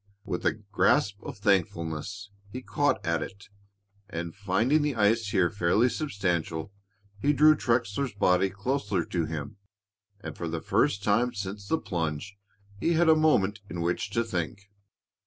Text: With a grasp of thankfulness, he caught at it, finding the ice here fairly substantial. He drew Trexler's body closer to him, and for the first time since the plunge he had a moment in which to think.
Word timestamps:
With 0.25 0.47
a 0.47 0.53
grasp 0.53 1.21
of 1.21 1.37
thankfulness, 1.37 2.31
he 2.51 2.63
caught 2.63 3.05
at 3.05 3.21
it, 3.21 3.49
finding 4.33 4.81
the 4.81 4.95
ice 4.95 5.27
here 5.27 5.51
fairly 5.51 5.89
substantial. 5.89 6.73
He 7.19 7.33
drew 7.33 7.55
Trexler's 7.55 8.11
body 8.15 8.49
closer 8.49 9.05
to 9.05 9.25
him, 9.25 9.57
and 10.19 10.35
for 10.35 10.47
the 10.47 10.59
first 10.59 11.03
time 11.03 11.35
since 11.35 11.67
the 11.67 11.77
plunge 11.77 12.35
he 12.79 12.93
had 12.93 13.09
a 13.09 13.15
moment 13.15 13.59
in 13.69 13.79
which 13.81 14.09
to 14.17 14.23
think. 14.23 14.71